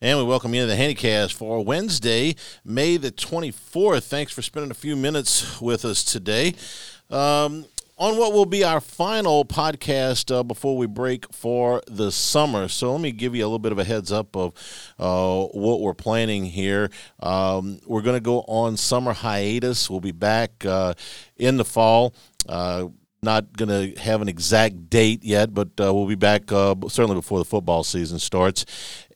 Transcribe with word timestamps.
And 0.00 0.16
we 0.16 0.24
welcome 0.24 0.54
you 0.54 0.60
to 0.60 0.66
the 0.68 0.76
Handycast 0.76 1.32
for 1.32 1.64
Wednesday, 1.64 2.36
May 2.64 2.98
the 2.98 3.10
24th. 3.10 4.04
Thanks 4.04 4.30
for 4.30 4.42
spending 4.42 4.70
a 4.70 4.74
few 4.74 4.94
minutes 4.94 5.60
with 5.60 5.84
us 5.84 6.04
today. 6.04 6.54
Um, 7.10 7.64
on 7.96 8.16
what 8.16 8.32
will 8.32 8.46
be 8.46 8.62
our 8.62 8.80
final 8.80 9.44
podcast 9.44 10.32
uh, 10.32 10.44
before 10.44 10.76
we 10.76 10.86
break 10.86 11.32
for 11.34 11.82
the 11.88 12.12
summer. 12.12 12.68
So 12.68 12.92
let 12.92 13.00
me 13.00 13.10
give 13.10 13.34
you 13.34 13.42
a 13.42 13.46
little 13.46 13.58
bit 13.58 13.72
of 13.72 13.80
a 13.80 13.84
heads 13.84 14.12
up 14.12 14.36
of 14.36 14.54
uh, 15.00 15.46
what 15.46 15.80
we're 15.80 15.94
planning 15.94 16.44
here. 16.44 16.90
Um, 17.18 17.80
we're 17.84 18.02
going 18.02 18.14
to 18.14 18.20
go 18.20 18.42
on 18.42 18.76
summer 18.76 19.12
hiatus. 19.12 19.90
We'll 19.90 19.98
be 19.98 20.12
back 20.12 20.64
uh, 20.64 20.94
in 21.36 21.56
the 21.56 21.64
fall. 21.64 22.14
Not 23.20 23.56
going 23.56 23.68
to 23.68 24.00
have 24.00 24.22
an 24.22 24.28
exact 24.28 24.90
date 24.90 25.24
yet, 25.24 25.52
but 25.52 25.68
uh, 25.80 25.92
we'll 25.92 26.06
be 26.06 26.14
back 26.14 26.52
uh, 26.52 26.76
certainly 26.88 27.16
before 27.16 27.40
the 27.40 27.44
football 27.44 27.82
season 27.82 28.20
starts. 28.20 28.64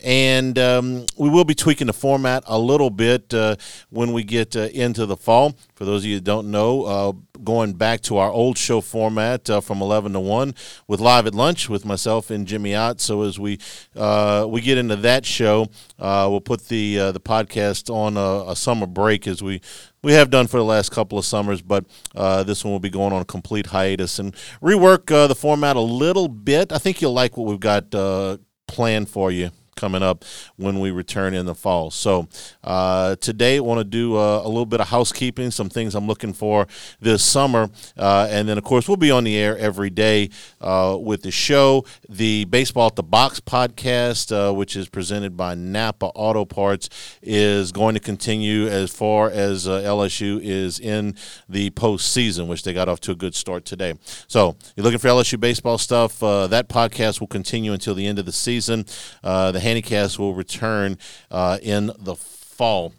And 0.00 0.58
um, 0.58 1.06
we 1.16 1.30
will 1.30 1.44
be 1.44 1.54
tweaking 1.54 1.86
the 1.86 1.92
format 1.92 2.42
a 2.48 2.58
little 2.58 2.90
bit 2.90 3.32
uh, 3.32 3.54
when 3.90 4.12
we 4.12 4.24
get 4.24 4.56
uh, 4.56 4.62
into 4.72 5.06
the 5.06 5.16
fall. 5.16 5.56
For 5.76 5.84
those 5.84 6.02
of 6.02 6.06
you 6.06 6.16
that 6.16 6.24
don't 6.24 6.50
know, 6.50 6.82
uh, 6.82 7.12
going 7.44 7.74
back 7.74 8.00
to 8.02 8.16
our 8.16 8.30
old 8.30 8.58
show 8.58 8.80
format 8.80 9.48
uh, 9.48 9.60
from 9.60 9.80
11 9.80 10.14
to 10.14 10.20
1 10.20 10.54
with 10.88 10.98
Live 10.98 11.28
at 11.28 11.34
Lunch 11.34 11.68
with 11.68 11.84
myself 11.84 12.28
and 12.32 12.48
Jimmy 12.48 12.74
Ott. 12.74 13.00
So 13.00 13.22
as 13.22 13.38
we 13.38 13.60
we 13.94 14.60
get 14.62 14.78
into 14.78 14.96
that 14.96 15.24
show, 15.24 15.68
we'll 16.00 16.40
put 16.40 16.66
the 16.66 16.96
the 17.12 17.20
podcast 17.20 17.88
on 17.88 18.16
a, 18.16 18.50
a 18.50 18.56
summer 18.56 18.88
break 18.88 19.28
as 19.28 19.44
we 19.44 19.60
we 20.02 20.12
have 20.12 20.30
done 20.30 20.46
for 20.46 20.56
the 20.56 20.64
last 20.64 20.90
couple 20.90 21.18
of 21.18 21.24
summers, 21.24 21.62
but 21.62 21.84
uh, 22.14 22.42
this 22.42 22.64
one 22.64 22.72
will 22.72 22.80
be 22.80 22.90
going 22.90 23.12
on 23.12 23.22
a 23.22 23.24
complete 23.24 23.66
hiatus 23.66 24.18
and 24.18 24.34
rework 24.60 25.10
uh, 25.12 25.26
the 25.26 25.34
format 25.34 25.76
a 25.76 25.80
little 25.80 26.28
bit. 26.28 26.72
I 26.72 26.78
think 26.78 27.00
you'll 27.00 27.12
like 27.12 27.36
what 27.36 27.46
we've 27.46 27.60
got 27.60 27.94
uh, 27.94 28.38
planned 28.66 29.08
for 29.08 29.30
you 29.30 29.50
coming 29.76 30.02
up 30.02 30.24
when 30.56 30.80
we 30.80 30.90
return 30.90 31.34
in 31.34 31.46
the 31.46 31.54
fall. 31.54 31.90
So 31.90 32.28
uh, 32.62 33.16
today, 33.16 33.56
I 33.56 33.60
want 33.60 33.78
to 33.78 33.84
do 33.84 34.16
uh, 34.16 34.42
a 34.44 34.48
little 34.48 34.66
bit 34.66 34.80
of 34.80 34.88
housekeeping, 34.88 35.50
some 35.50 35.68
things 35.68 35.94
I'm 35.94 36.06
looking 36.06 36.32
for 36.32 36.66
this 37.00 37.24
summer, 37.24 37.70
uh, 37.96 38.28
and 38.30 38.48
then 38.48 38.58
of 38.58 38.64
course 38.64 38.88
we'll 38.88 38.96
be 38.96 39.10
on 39.10 39.24
the 39.24 39.36
air 39.36 39.56
every 39.58 39.90
day 39.90 40.30
uh, 40.60 40.96
with 41.00 41.22
the 41.22 41.30
show, 41.30 41.84
the 42.08 42.44
Baseball 42.44 42.88
at 42.88 42.96
the 42.96 43.02
Box 43.02 43.40
podcast, 43.40 44.32
uh, 44.32 44.52
which 44.52 44.76
is 44.76 44.88
presented 44.88 45.36
by 45.36 45.54
Napa 45.54 46.06
Auto 46.06 46.44
Parts, 46.44 46.88
is 47.22 47.72
going 47.72 47.94
to 47.94 48.00
continue 48.00 48.66
as 48.66 48.90
far 48.90 49.30
as 49.30 49.66
uh, 49.66 49.80
LSU 49.80 50.40
is 50.42 50.78
in 50.78 51.16
the 51.48 51.70
postseason, 51.70 52.46
which 52.46 52.62
they 52.62 52.72
got 52.72 52.88
off 52.88 53.00
to 53.00 53.12
a 53.12 53.16
good 53.16 53.34
start 53.34 53.64
today. 53.64 53.94
So 54.28 54.56
you're 54.76 54.84
looking 54.84 54.98
for 54.98 55.08
LSU 55.08 55.40
baseball 55.40 55.78
stuff. 55.78 56.20
that 56.20 56.68
podcast 56.68 57.20
will 57.20 57.26
continue 57.26 57.72
until 57.72 57.94
the 57.94 58.06
end 58.06 58.18
of 58.18 58.26
the 58.26 58.32
season. 58.32 58.84
the 59.22 59.61
Handycast 59.62 60.18
will 60.18 60.34
return 60.34 60.98
uh, 61.30 61.58
in 61.62 61.92
the 61.98 62.14
fall. 62.16 62.92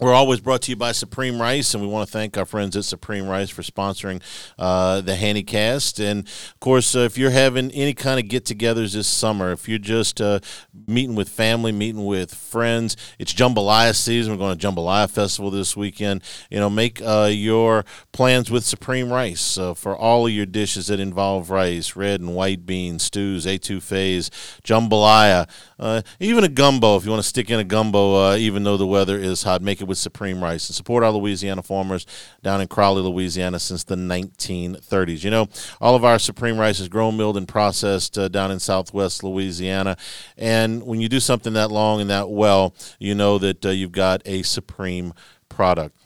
We're 0.00 0.12
always 0.12 0.40
brought 0.40 0.62
to 0.62 0.72
you 0.72 0.76
by 0.76 0.90
Supreme 0.90 1.40
Rice, 1.40 1.72
and 1.72 1.80
we 1.80 1.88
want 1.88 2.08
to 2.08 2.12
thank 2.12 2.36
our 2.36 2.44
friends 2.44 2.76
at 2.76 2.84
Supreme 2.84 3.28
Rice 3.28 3.48
for 3.48 3.62
sponsoring 3.62 4.20
uh, 4.58 5.00
the 5.00 5.12
Handycast. 5.12 6.04
And 6.04 6.26
of 6.26 6.58
course, 6.58 6.96
uh, 6.96 7.00
if 7.00 7.16
you're 7.16 7.30
having 7.30 7.70
any 7.70 7.94
kind 7.94 8.18
of 8.18 8.26
get-togethers 8.26 8.94
this 8.94 9.06
summer, 9.06 9.52
if 9.52 9.68
you're 9.68 9.78
just 9.78 10.20
uh, 10.20 10.40
meeting 10.88 11.14
with 11.14 11.28
family, 11.28 11.70
meeting 11.70 12.04
with 12.04 12.34
friends, 12.34 12.96
it's 13.20 13.32
Jambalaya 13.32 13.94
season. 13.94 14.32
We're 14.32 14.38
going 14.40 14.58
to 14.58 14.66
Jambalaya 14.66 15.08
Festival 15.08 15.52
this 15.52 15.76
weekend. 15.76 16.24
You 16.50 16.58
know, 16.58 16.68
make 16.68 17.00
uh, 17.00 17.30
your 17.30 17.84
plans 18.10 18.50
with 18.50 18.64
Supreme 18.64 19.12
Rice 19.12 19.56
uh, 19.56 19.74
for 19.74 19.96
all 19.96 20.26
of 20.26 20.32
your 20.32 20.46
dishes 20.46 20.88
that 20.88 20.98
involve 20.98 21.50
rice, 21.50 21.94
red 21.94 22.20
and 22.20 22.34
white 22.34 22.66
beans, 22.66 23.04
stews, 23.04 23.46
etouffees, 23.46 24.30
jambalaya, 24.64 25.48
uh, 25.78 26.02
even 26.18 26.42
a 26.42 26.48
gumbo. 26.48 26.96
If 26.96 27.04
you 27.04 27.12
want 27.12 27.22
to 27.22 27.28
stick 27.28 27.48
in 27.48 27.60
a 27.60 27.64
gumbo, 27.64 28.34
even 28.34 28.64
though 28.64 28.76
the 28.76 28.88
weather 28.88 29.16
is 29.16 29.44
hot, 29.44 29.62
make 29.62 29.83
it 29.84 29.88
with 29.88 29.98
Supreme 29.98 30.42
Rice 30.42 30.68
and 30.68 30.74
support 30.74 31.04
our 31.04 31.12
Louisiana 31.12 31.62
farmers 31.62 32.06
down 32.42 32.60
in 32.60 32.68
Crowley, 32.68 33.02
Louisiana 33.02 33.58
since 33.58 33.84
the 33.84 33.94
1930s. 33.94 35.22
You 35.22 35.30
know, 35.30 35.48
all 35.80 35.94
of 35.94 36.04
our 36.04 36.18
Supreme 36.18 36.58
Rice 36.58 36.80
is 36.80 36.88
grown, 36.88 37.16
milled, 37.16 37.36
and 37.36 37.46
processed 37.46 38.18
uh, 38.18 38.28
down 38.28 38.50
in 38.50 38.58
southwest 38.58 39.22
Louisiana. 39.22 39.96
And 40.36 40.82
when 40.82 41.00
you 41.00 41.08
do 41.08 41.20
something 41.20 41.52
that 41.52 41.70
long 41.70 42.00
and 42.00 42.10
that 42.10 42.28
well, 42.28 42.74
you 42.98 43.14
know 43.14 43.38
that 43.38 43.64
uh, 43.64 43.70
you've 43.70 43.92
got 43.92 44.22
a 44.24 44.42
Supreme 44.42 45.14
product. 45.48 45.96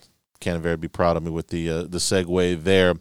Can't 0.41 0.81
be 0.81 0.87
proud 0.87 1.17
of 1.17 1.25
me 1.25 1.31
with 1.31 1.49
the 1.49 1.69
uh, 1.69 1.83
the 1.83 1.99
segue 1.99 2.63
there. 2.63 2.95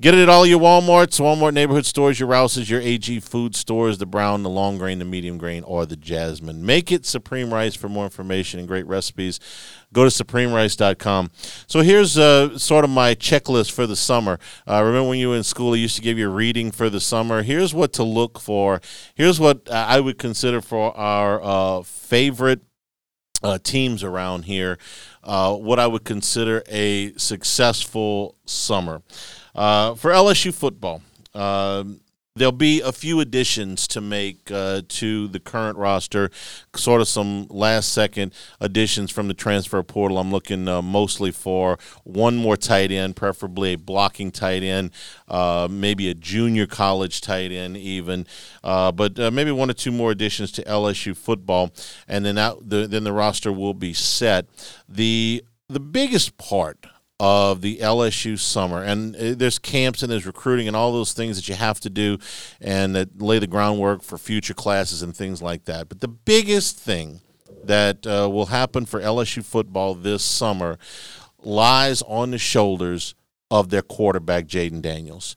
Get 0.00 0.12
it 0.12 0.20
at 0.20 0.28
all 0.28 0.44
your 0.44 0.60
WalMarts, 0.60 1.20
Walmart 1.20 1.54
neighborhood 1.54 1.86
stores, 1.86 2.20
your 2.20 2.28
Rouses, 2.28 2.68
your 2.68 2.82
AG 2.82 3.20
food 3.20 3.56
stores, 3.56 3.96
the 3.96 4.04
brown, 4.04 4.42
the 4.42 4.50
long 4.50 4.76
grain, 4.76 4.98
the 4.98 5.06
medium 5.06 5.38
grain, 5.38 5.64
or 5.64 5.86
the 5.86 5.96
jasmine. 5.96 6.66
Make 6.66 6.92
it 6.92 7.06
Supreme 7.06 7.52
Rice 7.52 7.74
for 7.74 7.88
more 7.88 8.04
information 8.04 8.58
and 8.58 8.68
great 8.68 8.86
recipes. 8.86 9.40
Go 9.94 10.04
to 10.04 10.10
supremerice.com. 10.10 11.30
So 11.66 11.80
here's 11.80 12.18
uh, 12.18 12.58
sort 12.58 12.84
of 12.84 12.90
my 12.90 13.14
checklist 13.14 13.72
for 13.72 13.86
the 13.86 13.96
summer. 13.96 14.38
Uh, 14.68 14.82
remember 14.84 15.08
when 15.08 15.18
you 15.18 15.30
were 15.30 15.36
in 15.36 15.44
school, 15.44 15.72
I 15.72 15.76
used 15.76 15.96
to 15.96 16.02
give 16.02 16.18
you 16.18 16.28
a 16.28 16.32
reading 16.32 16.70
for 16.70 16.90
the 16.90 17.00
summer. 17.00 17.42
Here's 17.42 17.72
what 17.72 17.94
to 17.94 18.02
look 18.02 18.38
for. 18.38 18.82
Here's 19.14 19.40
what 19.40 19.70
I 19.70 20.00
would 20.00 20.18
consider 20.18 20.60
for 20.60 20.94
our 20.96 21.42
uh, 21.42 21.82
favorite 21.82 22.60
uh, 23.42 23.58
teams 23.62 24.02
around 24.02 24.44
here 24.44 24.78
uh, 25.24 25.54
what 25.54 25.78
I 25.78 25.86
would 25.86 26.04
consider 26.04 26.62
a 26.68 27.12
successful 27.14 28.36
summer. 28.44 29.02
Uh, 29.54 29.94
for 29.94 30.10
LSU 30.10 30.52
football, 30.54 31.02
um, 31.34 32.00
There'll 32.34 32.52
be 32.52 32.80
a 32.80 32.92
few 32.92 33.20
additions 33.20 33.86
to 33.88 34.00
make 34.00 34.50
uh, 34.50 34.80
to 34.88 35.28
the 35.28 35.38
current 35.38 35.76
roster, 35.76 36.30
sort 36.74 37.02
of 37.02 37.08
some 37.08 37.46
last 37.50 37.92
second 37.92 38.32
additions 38.58 39.10
from 39.10 39.28
the 39.28 39.34
transfer 39.34 39.82
portal. 39.82 40.16
I'm 40.16 40.32
looking 40.32 40.66
uh, 40.66 40.80
mostly 40.80 41.30
for 41.30 41.78
one 42.04 42.36
more 42.36 42.56
tight 42.56 42.90
end, 42.90 43.16
preferably 43.16 43.74
a 43.74 43.78
blocking 43.78 44.30
tight 44.30 44.62
end, 44.62 44.92
uh, 45.28 45.68
maybe 45.70 46.08
a 46.08 46.14
junior 46.14 46.66
college 46.66 47.20
tight 47.20 47.52
end, 47.52 47.76
even, 47.76 48.26
uh, 48.64 48.90
but 48.92 49.18
uh, 49.18 49.30
maybe 49.30 49.52
one 49.52 49.68
or 49.68 49.74
two 49.74 49.92
more 49.92 50.10
additions 50.10 50.50
to 50.52 50.62
LSU 50.64 51.14
football, 51.14 51.70
and 52.08 52.24
then 52.24 52.36
that, 52.36 52.56
the, 52.62 52.86
then 52.86 53.04
the 53.04 53.12
roster 53.12 53.52
will 53.52 53.74
be 53.74 53.92
set. 53.92 54.46
The 54.88 55.44
the 55.68 55.80
biggest 55.80 56.38
part 56.38 56.86
of 57.24 57.60
the 57.60 57.78
LSU 57.78 58.36
summer. 58.36 58.82
And 58.82 59.14
uh, 59.14 59.34
there's 59.36 59.60
camps 59.60 60.02
and 60.02 60.10
there's 60.10 60.26
recruiting 60.26 60.66
and 60.66 60.76
all 60.76 60.92
those 60.92 61.12
things 61.12 61.36
that 61.36 61.48
you 61.48 61.54
have 61.54 61.78
to 61.78 61.88
do 61.88 62.18
and 62.60 62.96
that 62.96 63.22
lay 63.22 63.38
the 63.38 63.46
groundwork 63.46 64.02
for 64.02 64.18
future 64.18 64.54
classes 64.54 65.02
and 65.02 65.14
things 65.14 65.40
like 65.40 65.66
that. 65.66 65.88
But 65.88 66.00
the 66.00 66.08
biggest 66.08 66.80
thing 66.80 67.20
that 67.62 68.04
uh, 68.08 68.28
will 68.28 68.46
happen 68.46 68.86
for 68.86 69.00
LSU 69.00 69.44
football 69.44 69.94
this 69.94 70.24
summer 70.24 70.78
lies 71.44 72.02
on 72.02 72.32
the 72.32 72.38
shoulders 72.38 73.14
of 73.52 73.68
their 73.68 73.82
quarterback, 73.82 74.46
Jayden 74.46 74.82
Daniels. 74.82 75.36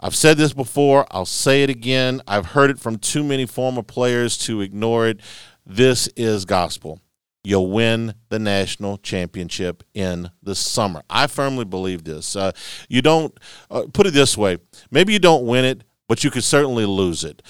I've 0.00 0.16
said 0.16 0.38
this 0.38 0.54
before, 0.54 1.06
I'll 1.10 1.26
say 1.26 1.62
it 1.62 1.68
again. 1.68 2.22
I've 2.26 2.46
heard 2.46 2.70
it 2.70 2.78
from 2.78 2.96
too 2.96 3.22
many 3.22 3.44
former 3.44 3.82
players 3.82 4.38
to 4.38 4.62
ignore 4.62 5.06
it. 5.06 5.20
This 5.66 6.08
is 6.16 6.46
gospel 6.46 7.02
you'll 7.44 7.70
win 7.70 8.14
the 8.30 8.38
national 8.38 8.96
championship 8.98 9.84
in 9.94 10.30
the 10.42 10.54
summer. 10.54 11.02
I 11.08 11.26
firmly 11.26 11.64
believe 11.64 12.04
this. 12.04 12.34
Uh, 12.34 12.52
you 12.88 13.02
don't, 13.02 13.38
uh, 13.70 13.82
put 13.92 14.06
it 14.06 14.12
this 14.12 14.36
way 14.36 14.58
maybe 14.90 15.12
you 15.12 15.18
don't 15.18 15.46
win 15.46 15.64
it, 15.64 15.84
but 16.08 16.24
you 16.24 16.30
could 16.30 16.44
certainly 16.44 16.86
lose 16.86 17.22
it. 17.22 17.42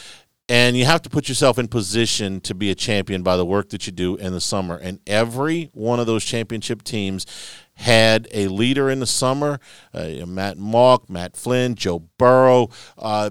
And 0.49 0.76
you 0.76 0.85
have 0.85 1.00
to 1.02 1.11
put 1.11 1.29
yourself 1.29 1.58
in 1.58 1.69
position 1.69 2.38
to 2.43 2.55
be 2.55 2.70
a 2.70 2.75
champion 2.75 3.23
by 3.23 3.38
the 3.38 3.46
work 3.46 3.70
that 3.70 3.87
you 3.87 3.93
do 3.93 4.17
in 4.17 4.35
the 4.35 4.43
summer. 4.43 4.76
And 4.76 5.00
every 5.06 5.70
one 5.73 6.00
of 6.00 6.06
those 6.06 6.23
championship 6.23 6.82
teams 6.82 7.25
had 7.76 8.29
a 8.31 8.49
leader 8.49 8.91
in 8.91 9.00
the 9.00 9.06
summer 9.06 9.58
uh, 9.94 10.26
Matt 10.26 10.58
Mauck, 10.58 11.08
Matt 11.08 11.37
Flynn, 11.37 11.75
Joe 11.76 12.00
Burrow. 12.19 12.69
Uh, 12.99 13.31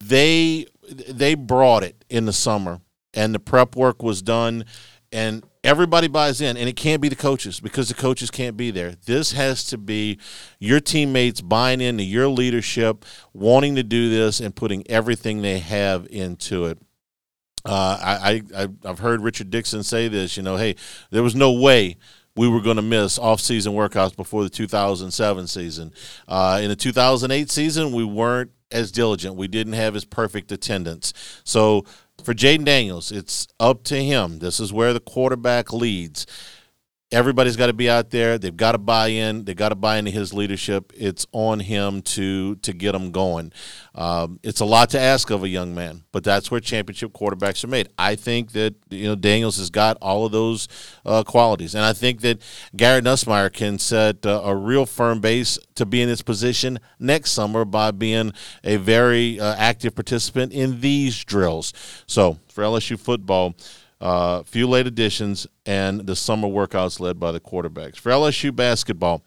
they, 0.00 0.66
they 0.88 1.34
brought 1.34 1.82
it 1.82 2.04
in 2.08 2.26
the 2.26 2.32
summer, 2.32 2.80
and 3.12 3.34
the 3.34 3.40
prep 3.40 3.74
work 3.74 4.00
was 4.00 4.22
done. 4.22 4.64
And 5.10 5.44
everybody 5.64 6.08
buys 6.08 6.40
in 6.40 6.56
and 6.56 6.68
it 6.68 6.74
can't 6.76 7.00
be 7.00 7.08
the 7.08 7.16
coaches 7.16 7.60
because 7.60 7.88
the 7.88 7.94
coaches 7.94 8.30
can't 8.30 8.56
be 8.56 8.70
there 8.70 8.94
this 9.06 9.32
has 9.32 9.62
to 9.64 9.78
be 9.78 10.18
your 10.58 10.80
teammates 10.80 11.40
buying 11.40 11.80
into 11.80 12.02
your 12.02 12.26
leadership 12.28 13.04
wanting 13.32 13.76
to 13.76 13.82
do 13.82 14.10
this 14.10 14.40
and 14.40 14.56
putting 14.56 14.82
everything 14.90 15.40
they 15.42 15.58
have 15.60 16.06
into 16.10 16.64
it 16.66 16.78
Uh, 17.64 17.96
I, 18.02 18.42
I 18.56 18.68
I've 18.84 18.98
heard 18.98 19.20
Richard 19.22 19.50
Dickson 19.50 19.84
say 19.84 20.08
this. 20.08 20.36
You 20.36 20.42
know, 20.42 20.56
hey, 20.56 20.74
there 21.10 21.22
was 21.22 21.36
no 21.36 21.52
way 21.52 21.96
we 22.34 22.48
were 22.48 22.60
going 22.60 22.76
to 22.76 22.82
miss 22.82 23.18
off-season 23.20 23.72
workouts 23.74 24.16
before 24.16 24.42
the 24.42 24.50
2007 24.50 25.46
season. 25.46 25.92
Uh, 26.26 26.58
in 26.60 26.70
the 26.70 26.76
2008 26.76 27.50
season, 27.50 27.92
we 27.92 28.04
weren't 28.04 28.50
as 28.72 28.90
diligent. 28.90 29.36
We 29.36 29.46
didn't 29.48 29.74
have 29.74 29.94
as 29.94 30.04
perfect 30.04 30.50
attendance. 30.50 31.12
So 31.44 31.84
for 32.22 32.34
Jayden 32.34 32.64
Daniels, 32.64 33.10
it's 33.10 33.48
up 33.58 33.84
to 33.84 34.02
him. 34.02 34.38
This 34.38 34.60
is 34.60 34.72
where 34.72 34.92
the 34.92 35.00
quarterback 35.00 35.72
leads 35.72 36.26
everybody's 37.12 37.56
got 37.56 37.66
to 37.66 37.72
be 37.72 37.88
out 37.88 38.10
there. 38.10 38.38
They've 38.38 38.56
got 38.56 38.72
to 38.72 38.78
buy 38.78 39.08
in. 39.08 39.44
They've 39.44 39.54
got 39.54 39.68
to 39.68 39.74
buy 39.74 39.98
into 39.98 40.10
his 40.10 40.32
leadership. 40.32 40.92
It's 40.96 41.26
on 41.32 41.60
him 41.60 42.02
to 42.02 42.56
to 42.56 42.72
get 42.72 42.92
them 42.92 43.12
going. 43.12 43.52
Um, 43.94 44.40
it's 44.42 44.60
a 44.60 44.64
lot 44.64 44.90
to 44.90 45.00
ask 45.00 45.30
of 45.30 45.44
a 45.44 45.48
young 45.48 45.74
man, 45.74 46.04
but 46.12 46.24
that's 46.24 46.50
where 46.50 46.60
championship 46.60 47.12
quarterbacks 47.12 47.62
are 47.62 47.68
made. 47.68 47.88
I 47.98 48.14
think 48.14 48.52
that 48.52 48.74
you 48.90 49.06
know 49.06 49.14
Daniels 49.14 49.58
has 49.58 49.70
got 49.70 49.98
all 50.00 50.24
of 50.24 50.32
those 50.32 50.66
uh, 51.04 51.22
qualities, 51.22 51.74
and 51.74 51.84
I 51.84 51.92
think 51.92 52.22
that 52.22 52.40
Garrett 52.74 53.04
Nussmeier 53.04 53.52
can 53.52 53.78
set 53.78 54.24
uh, 54.24 54.40
a 54.44 54.56
real 54.56 54.86
firm 54.86 55.20
base 55.20 55.58
to 55.74 55.86
be 55.86 56.00
in 56.00 56.08
this 56.08 56.22
position 56.22 56.80
next 56.98 57.32
summer 57.32 57.64
by 57.64 57.90
being 57.90 58.32
a 58.64 58.76
very 58.76 59.38
uh, 59.38 59.54
active 59.56 59.94
participant 59.94 60.52
in 60.52 60.80
these 60.80 61.22
drills. 61.24 61.72
So 62.06 62.38
for 62.48 62.64
LSU 62.64 62.98
football 62.98 63.54
uh, 64.02 64.42
few 64.42 64.68
late 64.68 64.86
additions, 64.86 65.46
and 65.64 66.06
the 66.06 66.16
summer 66.16 66.48
workouts 66.48 66.98
led 67.00 67.20
by 67.20 67.30
the 67.32 67.40
quarterbacks. 67.40 67.96
For 67.96 68.10
LSU 68.10 68.54
basketball, 68.54 69.22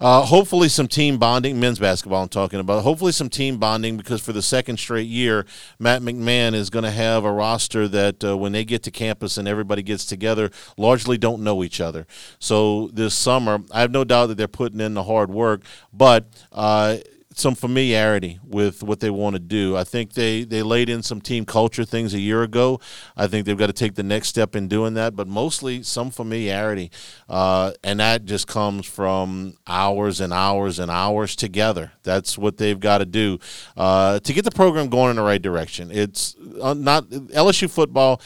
uh, 0.00 0.22
hopefully 0.22 0.68
some 0.68 0.88
team 0.88 1.16
bonding, 1.16 1.60
men's 1.60 1.78
basketball 1.78 2.24
I'm 2.24 2.28
talking 2.28 2.58
about. 2.58 2.82
Hopefully 2.82 3.12
some 3.12 3.28
team 3.28 3.58
bonding 3.58 3.96
because 3.96 4.20
for 4.20 4.32
the 4.32 4.42
second 4.42 4.78
straight 4.78 5.06
year, 5.06 5.46
Matt 5.78 6.02
McMahon 6.02 6.54
is 6.54 6.70
going 6.70 6.82
to 6.82 6.90
have 6.90 7.24
a 7.24 7.30
roster 7.30 7.86
that 7.86 8.24
uh, 8.24 8.36
when 8.36 8.50
they 8.50 8.64
get 8.64 8.82
to 8.82 8.90
campus 8.90 9.38
and 9.38 9.46
everybody 9.46 9.80
gets 9.80 10.04
together, 10.04 10.50
largely 10.76 11.16
don't 11.16 11.44
know 11.44 11.62
each 11.62 11.80
other. 11.80 12.04
So 12.40 12.90
this 12.92 13.14
summer, 13.14 13.60
I 13.70 13.80
have 13.82 13.92
no 13.92 14.02
doubt 14.02 14.26
that 14.26 14.36
they're 14.36 14.48
putting 14.48 14.80
in 14.80 14.94
the 14.94 15.04
hard 15.04 15.30
work, 15.30 15.62
but 15.92 16.26
uh, 16.50 16.96
some 17.34 17.54
familiarity 17.54 18.38
with 18.44 18.82
what 18.82 19.00
they 19.00 19.10
want 19.10 19.34
to 19.34 19.40
do. 19.40 19.76
I 19.76 19.84
think 19.84 20.12
they, 20.14 20.44
they 20.44 20.62
laid 20.62 20.88
in 20.88 21.02
some 21.02 21.20
team 21.20 21.44
culture 21.44 21.84
things 21.84 22.14
a 22.14 22.20
year 22.20 22.42
ago. 22.42 22.80
I 23.16 23.26
think 23.26 23.46
they've 23.46 23.56
got 23.56 23.68
to 23.68 23.72
take 23.72 23.94
the 23.94 24.02
next 24.02 24.28
step 24.28 24.54
in 24.54 24.68
doing 24.68 24.94
that, 24.94 25.16
but 25.16 25.26
mostly 25.26 25.82
some 25.82 26.10
familiarity. 26.10 26.90
Uh, 27.28 27.72
and 27.82 28.00
that 28.00 28.24
just 28.24 28.46
comes 28.46 28.86
from 28.86 29.54
hours 29.66 30.20
and 30.20 30.32
hours 30.32 30.78
and 30.78 30.90
hours 30.90 31.36
together. 31.36 31.92
That's 32.02 32.36
what 32.36 32.56
they've 32.56 32.80
got 32.80 32.98
to 32.98 33.06
do 33.06 33.38
uh, 33.76 34.20
to 34.20 34.32
get 34.32 34.44
the 34.44 34.50
program 34.50 34.88
going 34.88 35.10
in 35.10 35.16
the 35.16 35.22
right 35.22 35.42
direction. 35.42 35.90
It's 35.90 36.36
uh, 36.60 36.74
not 36.74 37.04
LSU 37.08 37.70
football, 37.70 38.20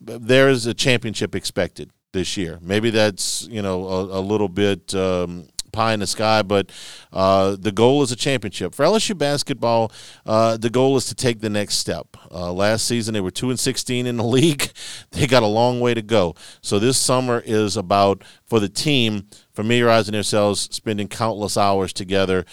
there 0.00 0.48
is 0.48 0.66
a 0.66 0.74
championship 0.74 1.34
expected 1.34 1.90
this 2.12 2.36
year. 2.36 2.58
Maybe 2.62 2.90
that's, 2.90 3.46
you 3.50 3.62
know, 3.62 3.86
a, 3.86 4.18
a 4.18 4.20
little 4.20 4.48
bit. 4.48 4.94
Um, 4.94 5.48
pie 5.76 5.92
in 5.92 6.00
the 6.00 6.06
sky, 6.06 6.42
but 6.42 6.72
uh, 7.12 7.54
the 7.58 7.70
goal 7.70 8.02
is 8.02 8.10
a 8.10 8.16
championship. 8.16 8.74
For 8.74 8.84
LSU 8.84 9.16
basketball, 9.16 9.92
uh, 10.24 10.56
the 10.56 10.70
goal 10.70 10.96
is 10.96 11.04
to 11.06 11.14
take 11.14 11.40
the 11.40 11.50
next 11.50 11.74
step. 11.74 12.16
Uh, 12.32 12.50
last 12.50 12.86
season, 12.86 13.12
they 13.12 13.20
were 13.20 13.30
2 13.30 13.50
and 13.50 13.60
16 13.60 14.06
in 14.06 14.16
the 14.16 14.24
league. 14.38 14.72
They 15.12 15.26
got 15.26 15.42
a 15.42 15.46
long 15.46 15.80
way 15.80 15.92
to 15.92 16.02
go. 16.02 16.34
So 16.62 16.78
this 16.78 16.96
summer 16.96 17.42
is 17.44 17.76
about, 17.76 18.24
for 18.46 18.58
the 18.58 18.70
team, 18.70 19.28
familiarizing 19.52 20.12
themselves, 20.12 20.62
spending 20.74 21.08
countless 21.08 21.58
hours 21.58 21.92
together, 21.92 22.46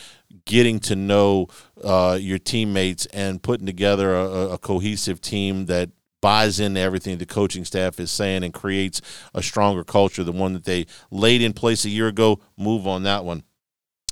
getting 0.46 0.80
to 0.82 0.96
know 0.96 1.48
uh, 1.82 2.18
your 2.20 2.40
teammates, 2.40 3.06
and 3.08 3.42
putting 3.42 3.66
together 3.66 4.14
a, 4.16 4.50
a 4.50 4.58
cohesive 4.58 5.22
team 5.22 5.68
that 5.68 5.90
buys 6.24 6.58
into 6.58 6.80
everything 6.80 7.18
the 7.18 7.26
coaching 7.26 7.66
staff 7.66 8.00
is 8.00 8.10
saying 8.10 8.46
and 8.46 8.54
creates 8.54 9.02
a 9.34 9.44
stronger 9.44 9.84
culture, 9.84 10.24
the 10.24 10.32
one 10.32 10.54
that 10.54 10.64
they 10.64 10.86
laid 11.12 11.42
in 11.42 11.52
place 11.52 11.84
a 11.84 11.90
year 11.90 12.08
ago, 12.08 12.40
move 12.58 12.88
on 12.88 13.04
that 13.04 13.26
one. 13.26 13.44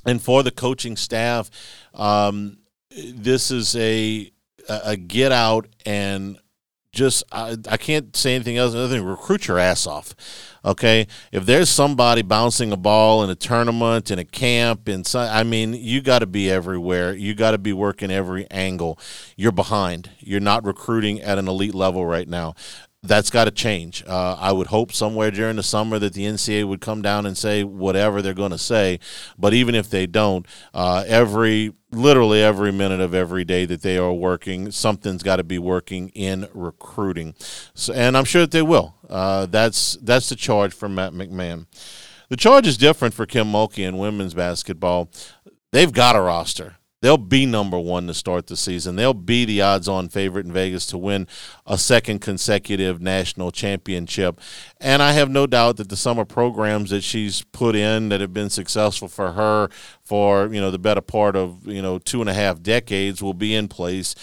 And 0.04 0.20
for 0.20 0.42
the 0.42 0.50
coaching 0.50 0.94
staff, 0.94 1.50
um, 1.94 2.58
this 2.90 3.50
is 3.50 3.74
a 3.76 4.30
a 4.68 4.94
get 4.96 5.32
out 5.32 5.66
and 5.86 6.38
just 6.92 7.24
I, 7.32 7.56
I 7.66 7.78
can't 7.78 8.14
say 8.14 8.34
anything 8.34 8.58
else 8.58 8.74
than 8.74 9.02
recruit 9.02 9.48
your 9.48 9.58
ass 9.58 9.86
off. 9.86 10.14
Okay, 10.64 11.08
if 11.32 11.44
there's 11.44 11.68
somebody 11.68 12.22
bouncing 12.22 12.70
a 12.70 12.76
ball 12.76 13.24
in 13.24 13.30
a 13.30 13.34
tournament 13.34 14.10
in 14.10 14.18
a 14.20 14.24
camp 14.24 14.86
and 14.86 15.04
so, 15.04 15.18
I 15.18 15.42
mean, 15.42 15.74
you 15.74 16.00
got 16.00 16.20
to 16.20 16.26
be 16.26 16.50
everywhere. 16.50 17.14
You 17.14 17.34
got 17.34 17.50
to 17.50 17.58
be 17.58 17.72
working 17.72 18.12
every 18.12 18.48
angle. 18.50 18.98
You're 19.36 19.50
behind. 19.52 20.10
You're 20.20 20.40
not 20.40 20.64
recruiting 20.64 21.20
at 21.20 21.38
an 21.38 21.48
elite 21.48 21.74
level 21.74 22.06
right 22.06 22.28
now 22.28 22.54
that's 23.04 23.30
got 23.30 23.46
to 23.46 23.50
change. 23.50 24.04
Uh, 24.06 24.36
I 24.38 24.52
would 24.52 24.68
hope 24.68 24.92
somewhere 24.92 25.32
during 25.32 25.56
the 25.56 25.62
summer 25.62 25.98
that 25.98 26.12
the 26.12 26.24
NCAA 26.24 26.66
would 26.68 26.80
come 26.80 27.02
down 27.02 27.26
and 27.26 27.36
say 27.36 27.64
whatever 27.64 28.22
they're 28.22 28.32
going 28.32 28.52
to 28.52 28.58
say. 28.58 29.00
But 29.36 29.54
even 29.54 29.74
if 29.74 29.90
they 29.90 30.06
don't, 30.06 30.46
uh, 30.72 31.04
every 31.08 31.72
literally 31.90 32.42
every 32.42 32.70
minute 32.72 33.00
of 33.00 33.12
every 33.12 33.44
day 33.44 33.64
that 33.66 33.82
they 33.82 33.98
are 33.98 34.12
working, 34.12 34.70
something's 34.70 35.24
got 35.24 35.36
to 35.36 35.44
be 35.44 35.58
working 35.58 36.10
in 36.10 36.48
recruiting. 36.54 37.34
So, 37.74 37.92
and 37.92 38.16
I'm 38.16 38.24
sure 38.24 38.42
that 38.42 38.52
they 38.52 38.62
will. 38.62 38.94
Uh, 39.10 39.46
that's 39.46 39.96
that's 40.00 40.28
the 40.28 40.36
charge 40.36 40.72
for 40.72 40.88
Matt 40.88 41.12
McMahon. 41.12 41.66
The 42.28 42.36
charge 42.36 42.66
is 42.66 42.78
different 42.78 43.14
for 43.14 43.26
Kim 43.26 43.50
Mulkey 43.50 43.86
in 43.86 43.98
women's 43.98 44.32
basketball. 44.32 45.10
They've 45.72 45.92
got 45.92 46.16
a 46.16 46.20
roster 46.20 46.76
they'll 47.02 47.18
be 47.18 47.44
number 47.44 47.78
one 47.78 48.06
to 48.06 48.14
start 48.14 48.46
the 48.46 48.56
season. 48.56 48.96
They'll 48.96 49.12
be 49.12 49.44
the 49.44 49.60
odds 49.60 49.88
on 49.88 50.08
favorite 50.08 50.46
in 50.46 50.52
Vegas 50.52 50.86
to 50.86 50.98
win 50.98 51.26
a 51.66 51.76
second 51.76 52.20
consecutive 52.20 53.02
national 53.02 53.50
championship. 53.50 54.40
And 54.80 55.02
I 55.02 55.12
have 55.12 55.28
no 55.28 55.46
doubt 55.46 55.76
that 55.76 55.90
the 55.90 55.96
summer 55.96 56.24
programs 56.24 56.90
that 56.90 57.02
she's 57.02 57.42
put 57.42 57.76
in 57.76 58.08
that 58.08 58.22
have 58.22 58.32
been 58.32 58.50
successful 58.50 59.08
for 59.08 59.32
her 59.32 59.68
for, 60.02 60.46
you 60.52 60.60
know, 60.60 60.70
the 60.70 60.78
better 60.78 61.02
part 61.02 61.36
of, 61.36 61.66
you 61.66 61.82
know, 61.82 61.98
two 61.98 62.22
and 62.22 62.30
a 62.30 62.34
half 62.34 62.62
decades 62.62 63.20
will 63.20 63.34
be 63.34 63.54
in 63.54 63.68
place. 63.68 64.14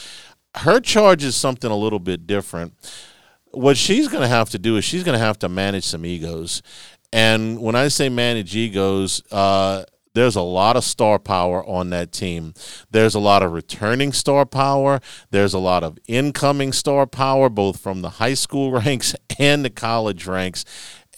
Her 0.55 0.79
charge 0.79 1.23
is 1.23 1.35
something 1.35 1.69
a 1.69 1.77
little 1.77 1.99
bit 1.99 2.25
different. 2.25 2.73
What 3.51 3.77
she's 3.77 4.07
going 4.07 4.21
to 4.21 4.27
have 4.27 4.49
to 4.51 4.59
do 4.59 4.77
is 4.77 4.85
she's 4.85 5.03
going 5.03 5.17
to 5.17 5.23
have 5.23 5.39
to 5.39 5.49
manage 5.49 5.83
some 5.83 6.05
egos. 6.05 6.61
And 7.11 7.59
when 7.59 7.75
I 7.75 7.87
say 7.87 8.07
manage 8.07 8.55
egos, 8.55 9.23
uh, 9.31 9.83
there's 10.19 10.35
a 10.35 10.41
lot 10.41 10.75
of 10.75 10.83
star 10.83 11.17
power 11.17 11.65
on 11.65 11.91
that 11.91 12.11
team. 12.11 12.53
There's 12.91 13.15
a 13.15 13.19
lot 13.19 13.41
of 13.41 13.53
returning 13.53 14.11
star 14.11 14.45
power. 14.45 14.99
There's 15.31 15.53
a 15.53 15.59
lot 15.59 15.83
of 15.83 15.97
incoming 16.07 16.73
star 16.73 17.07
power, 17.07 17.49
both 17.49 17.79
from 17.79 18.01
the 18.01 18.09
high 18.09 18.33
school 18.33 18.71
ranks 18.81 19.15
and 19.39 19.63
the 19.63 19.69
college 19.69 20.27
ranks. 20.27 20.65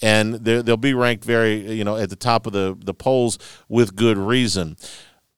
And 0.00 0.34
they'll 0.34 0.76
be 0.76 0.94
ranked 0.94 1.24
very, 1.24 1.72
you 1.72 1.84
know, 1.84 1.96
at 1.96 2.10
the 2.10 2.16
top 2.16 2.46
of 2.46 2.52
the, 2.52 2.76
the 2.78 2.94
polls 2.94 3.38
with 3.68 3.96
good 3.96 4.18
reason. 4.18 4.76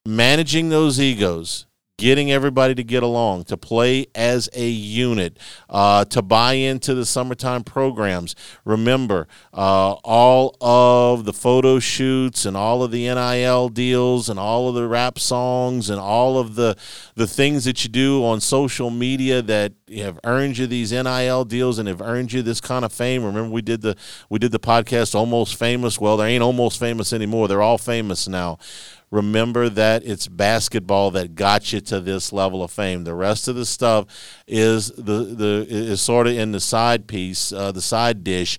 Managing 0.07 0.69
those 0.69 1.01
egos, 1.01 1.67
getting 1.97 2.33
everybody 2.33 2.75
to 2.75 2.83
get 2.83 3.03
along, 3.03 3.45
to 3.45 3.57
play 3.57 4.07
as 4.15 4.49
a 4.53 4.69
unit, 4.69 5.39
uh, 5.71 6.05
to 6.05 6.21
buy 6.21 6.55
into 6.55 6.95
the 6.95 7.07
summertime 7.07 7.63
programs. 7.63 8.35
Remember, 8.65 9.29
uh, 9.53 9.93
all 10.05 10.57
of 10.61 11.25
the 11.25 11.33
photo 11.33 11.79
shoots 11.79 12.45
and 12.45 12.57
all 12.57 12.83
of 12.83 12.91
the 12.91 13.07
NIL 13.07 13.69
deals 13.69 14.29
and 14.29 14.41
all 14.41 14.69
of 14.69 14.75
the 14.75 14.89
rap 14.89 15.19
songs 15.19 15.89
and 15.89 16.01
all 16.01 16.39
of 16.39 16.57
the 16.57 16.77
the 17.15 17.27
things 17.27 17.65
that 17.65 17.85
you 17.85 17.91
do 17.91 18.25
on 18.25 18.41
social 18.41 18.91
media 18.91 19.41
that 19.41 19.73
have 19.97 20.19
earned 20.25 20.59
you 20.59 20.67
these 20.67 20.91
NIL 20.91 21.45
deals 21.45 21.79
and 21.79 21.87
have 21.87 22.03
earned 22.03 22.33
you 22.33 22.43
this 22.43 22.61
kind 22.61 22.85
of 22.85 22.93
fame. 22.93 23.25
Remember, 23.25 23.53
we 23.53 23.63
did 23.63 23.83
the 23.83 23.97
we 24.29 24.41
did 24.41 24.51
the 24.51 24.59
podcast 24.59 25.15
Almost 25.15 25.57
Famous. 25.57 26.01
Well, 26.01 26.17
they 26.17 26.35
ain't 26.35 26.43
almost 26.43 26.81
famous 26.81 27.13
anymore. 27.13 27.47
They're 27.47 27.63
all 27.63 27.79
famous 27.79 28.27
now 28.27 28.59
remember 29.15 29.69
that 29.69 30.05
it's 30.05 30.27
basketball 30.27 31.13
that 31.13 31.37
got 31.37 31.73
you 31.73 31.81
to 31.81 32.01
this 32.01 32.33
level 32.33 32.63
of 32.63 32.71
fame. 32.71 33.05
The 33.05 33.15
rest 33.15 33.47
of 33.47 33.55
the 33.55 33.65
stuff 33.65 34.07
is 34.47 34.89
the 34.89 35.25
the 35.25 35.67
is 35.69 36.01
sort 36.01 36.27
of 36.27 36.37
in 36.37 36.53
the 36.53 36.61
side 36.61 37.07
piece, 37.07 37.53
uh, 37.53 37.73
the 37.73 37.81
side 37.81 38.25
dish. 38.25 38.59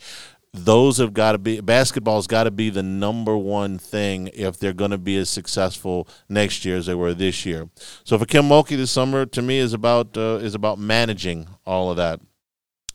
Those 0.53 0.99
have 0.99 1.13
got 1.13 1.33
to 1.33 1.37
be 1.37 1.59
basketball's 1.59 2.27
got 2.27 2.45
to 2.45 2.51
be 2.51 2.69
the 2.69 2.81
number 2.81 3.37
one 3.37 3.77
thing 3.77 4.29
if 4.33 4.57
they're 4.57 4.71
going 4.71 4.91
to 4.91 4.97
be 4.97 5.17
as 5.17 5.29
successful 5.29 6.07
next 6.29 6.63
year 6.63 6.77
as 6.77 6.85
they 6.85 6.95
were 6.95 7.13
this 7.13 7.45
year. 7.45 7.69
So 8.05 8.17
for 8.17 8.25
Kim 8.25 8.45
Mulkey 8.45 8.77
this 8.77 8.91
summer, 8.91 9.25
to 9.25 9.41
me, 9.41 9.57
is 9.57 9.73
about 9.73 10.15
uh, 10.15 10.39
is 10.41 10.55
about 10.55 10.79
managing 10.79 11.47
all 11.65 11.91
of 11.91 11.97
that 11.97 12.21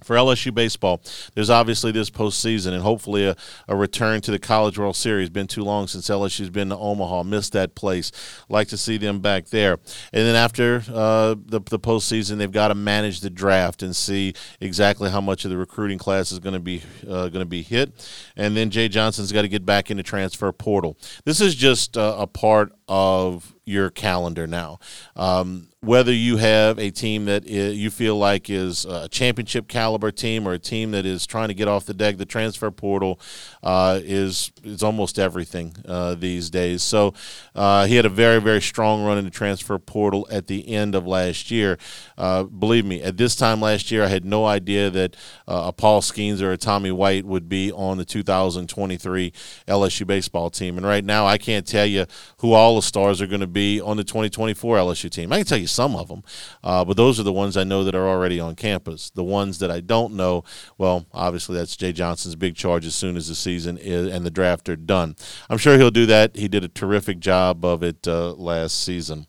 for 0.03 0.17
LSU 0.17 0.55
baseball, 0.55 1.03
there's 1.35 1.51
obviously 1.51 1.93
this 1.93 2.11
postseason 2.11 2.73
and 2.73 2.83
hopefully 2.83 3.27
a, 3.27 3.37
a 3.69 3.77
return 3.77 4.21
to 4.23 4.31
the 4.31 4.39
College 4.39 4.79
World 4.79 4.97
Series. 4.97 5.31
Been 5.31 5.47
too 5.47 5.63
long 5.63 5.87
since 5.87 6.09
LSU's 6.09 6.51
been 6.51 6.71
to 6.71 6.77
Omaha. 6.77 7.23
Missed 7.23 7.53
that 7.53 7.75
place. 7.75 8.13
Like 8.49 8.69
to 8.69 8.77
see 8.77 8.97
them 8.97 9.21
back 9.21 9.47
there. 9.47 9.75
And 10.13 10.27
then 10.27 10.37
after 10.37 10.83
uh, 10.93 11.35
the 11.47 11.61
the 11.61 11.79
postseason, 11.79 12.39
they've 12.39 12.51
got 12.51 12.69
to 12.69 12.75
manage 12.75 13.21
the 13.21 13.31
draft 13.31 13.83
and 13.83 13.95
see 13.95 14.35
exactly 14.61 15.11
how 15.11 15.21
much 15.21 15.45
of 15.45 15.51
the 15.51 15.57
recruiting 15.57 15.99
class 15.99 16.33
is 16.33 16.39
going 16.39 16.55
to 16.55 16.61
be 16.61 16.83
uh, 17.09 17.29
going 17.29 17.41
to 17.41 17.47
be 17.47 17.63
hit. 17.63 17.93
And 18.37 18.57
then 18.57 18.71
Jay 18.71 18.89
Johnson's 18.89 19.33
got 19.33 19.43
to 19.43 19.49
get 19.49 19.65
back 19.65 19.91
into 19.91 20.03
transfer 20.03 20.51
portal. 20.53 20.97
This 21.25 21.41
is 21.41 21.55
just 21.55 21.97
uh, 21.97 22.17
a 22.19 22.27
part 22.27 22.73
of 22.91 23.55
your 23.65 23.89
calendar 23.89 24.49
now. 24.49 24.81
Um, 25.15 25.69
whether 25.83 26.13
you 26.13 26.37
have 26.37 26.79
a 26.79 26.91
team 26.91 27.25
that 27.25 27.47
you 27.47 27.89
feel 27.89 28.17
like 28.17 28.51
is 28.51 28.85
a 28.85 29.09
championship 29.09 29.67
caliber 29.67 30.11
team 30.11 30.47
or 30.47 30.53
a 30.53 30.59
team 30.59 30.91
that 30.91 31.07
is 31.07 31.27
trying 31.27 31.49
to 31.49 31.55
get 31.55 31.69
off 31.69 31.87
the 31.87 31.95
deck, 31.95 32.19
the 32.19 32.27
transfer 32.27 32.71
portal 32.71 33.19
uh, 33.63 33.99
is 34.03 34.53
is 34.63 34.83
almost 34.83 35.19
everything 35.19 35.75
uh, 35.89 36.15
these 36.17 36.51
days. 36.51 36.83
So 36.83 37.15
uh, 37.55 37.87
he 37.87 37.97
had 37.97 38.05
a 38.05 38.11
very 38.11 38.43
very 38.43 38.61
strong 38.61 39.05
run 39.05 39.17
in 39.17 39.25
the 39.25 39.31
transfer 39.31 39.79
portal 39.79 40.29
at 40.31 40.49
the 40.49 40.69
end 40.69 40.95
of 40.95 41.07
last 41.07 41.51
year. 41.51 41.79
Uh, 42.19 42.43
believe 42.43 42.85
me, 42.85 43.01
at 43.03 43.17
this 43.17 43.35
time 43.35 43.63
last 43.63 43.91
year, 43.91 44.05
I 44.05 44.09
had 44.09 44.27
no 44.27 44.45
idea 44.45 44.91
that 44.91 45.17
uh, 45.49 45.63
a 45.69 45.73
Paul 45.73 46.03
Skenes 46.03 46.43
or 46.43 46.53
a 46.53 46.59
Tommy 46.59 46.91
White 46.91 47.25
would 47.25 47.49
be 47.49 47.73
on 47.73 47.97
the 47.97 48.05
2023 48.05 49.33
LSU 49.67 50.07
baseball 50.07 50.51
team. 50.51 50.77
And 50.77 50.87
right 50.87 51.05
now, 51.05 51.27
I 51.27 51.39
can't 51.39 51.67
tell 51.67 51.87
you 51.87 52.05
who 52.39 52.53
all 52.53 52.77
the 52.81 52.87
stars 52.87 53.21
are 53.21 53.27
going 53.27 53.41
to 53.41 53.47
be 53.47 53.81
on 53.81 53.97
the 53.97 54.05
2024 54.05 54.77
LSU 54.77 55.11
team. 55.11 55.33
I 55.33 55.39
can 55.39 55.47
tell 55.47 55.59
you 55.59 55.67
some 55.67 55.95
of 55.95 56.09
them, 56.09 56.23
uh, 56.65 56.85
but 56.85 56.97
those 56.97 57.21
are 57.21 57.23
the 57.23 57.33
ones 57.33 57.57
I 57.57 57.65
know 57.65 57.85
that 57.85 57.95
are 57.95 58.09
already 58.09 58.41
on 58.41 58.57
campus. 58.57 59.11
The 59.11 59.25
ones 59.25 59.59
that 59.59 59.71
I 59.71 59.81
don't 59.81 60.15
know, 60.15 60.45
well, 60.79 61.07
obviously 61.13 61.57
that's 61.57 61.77
Jay 61.77 61.93
Johnson's 61.93 62.37
big 62.37 62.57
charge 62.57 62.87
as 62.87 62.95
soon 62.95 63.17
as 63.17 63.29
the 63.29 63.35
season 63.35 63.79
is, 63.79 64.13
and 64.13 64.25
the 64.25 64.31
draft 64.31 64.69
are 64.69 64.77
done. 64.77 65.17
I'm 65.49 65.59
sure 65.59 65.77
he'll 65.77 65.91
do 65.91 66.07
that. 66.07 66.37
He 66.37 66.49
did 66.49 66.65
a 66.65 66.69
terrific 66.69 67.21
job 67.21 67.65
of 67.65 67.83
it 67.83 68.07
uh, 68.09 68.33
last 68.33 68.83
season 68.83 69.27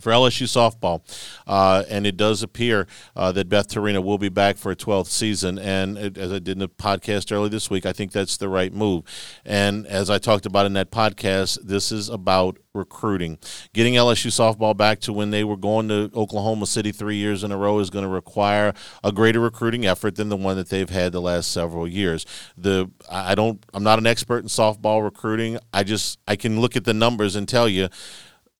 for 0.00 0.12
LSU 0.12 0.44
softball. 0.46 1.02
Uh, 1.46 1.84
and 1.88 2.06
it 2.06 2.16
does 2.16 2.42
appear 2.42 2.86
uh, 3.14 3.32
that 3.32 3.48
Beth 3.48 3.68
Torina 3.68 4.02
will 4.02 4.18
be 4.18 4.28
back 4.28 4.56
for 4.56 4.72
a 4.72 4.76
12th 4.76 5.08
season. 5.08 5.58
And 5.58 5.96
it, 5.96 6.18
as 6.18 6.32
I 6.32 6.38
did 6.38 6.50
in 6.50 6.58
the 6.58 6.68
podcast 6.68 7.32
earlier 7.32 7.48
this 7.48 7.70
week, 7.70 7.86
I 7.86 7.92
think 7.92 8.12
that's 8.12 8.36
the 8.36 8.48
right 8.48 8.72
move. 8.72 9.04
And 9.44 9.86
as 9.86 10.10
I 10.10 10.18
talked 10.18 10.46
about 10.46 10.66
in 10.66 10.74
that 10.74 10.90
podcast, 10.90 11.58
this 11.62 11.92
is 11.92 12.08
about 12.08 12.58
recruiting. 12.76 13.38
Getting 13.72 13.94
LSU 13.94 14.30
softball 14.30 14.76
back 14.76 15.00
to 15.00 15.12
when 15.12 15.30
they 15.30 15.42
were 15.42 15.56
going 15.56 15.88
to 15.88 16.10
Oklahoma 16.14 16.66
City 16.66 16.92
three 16.92 17.16
years 17.16 17.42
in 17.42 17.50
a 17.50 17.56
row 17.56 17.78
is 17.78 17.90
going 17.90 18.04
to 18.04 18.08
require 18.08 18.74
a 19.02 19.10
greater 19.10 19.40
recruiting 19.40 19.86
effort 19.86 20.14
than 20.16 20.28
the 20.28 20.36
one 20.36 20.56
that 20.56 20.68
they've 20.68 20.90
had 20.90 21.12
the 21.12 21.20
last 21.20 21.50
several 21.50 21.88
years. 21.88 22.26
The 22.56 22.90
I 23.10 23.34
don't 23.34 23.64
I'm 23.74 23.82
not 23.82 23.98
an 23.98 24.06
expert 24.06 24.38
in 24.38 24.48
softball 24.48 25.02
recruiting. 25.02 25.58
I 25.72 25.82
just 25.82 26.18
I 26.28 26.36
can 26.36 26.60
look 26.60 26.76
at 26.76 26.84
the 26.84 26.94
numbers 26.94 27.34
and 27.34 27.48
tell 27.48 27.68
you 27.68 27.88